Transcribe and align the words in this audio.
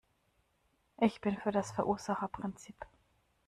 Ich 0.99 1.21
bin 1.21 1.37
für 1.37 1.51
das 1.51 1.73
Verursacherprinzip. 1.73 2.87